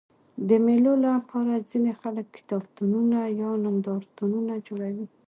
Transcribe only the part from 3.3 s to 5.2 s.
یا نندارتونونه جوړوي.